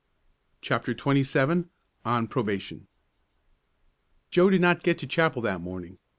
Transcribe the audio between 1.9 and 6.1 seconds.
ON PROBATION Joe did not get to chapel that morning.